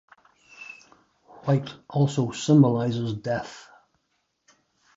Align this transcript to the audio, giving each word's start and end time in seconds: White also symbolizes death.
White 1.43 1.75
also 1.87 2.31
symbolizes 2.31 3.13
death. 3.13 3.69